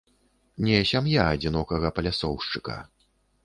Не 0.67 0.79
сям'я 0.93 1.27
адзінокага 1.35 1.95
палясоўшчыка. 1.99 2.83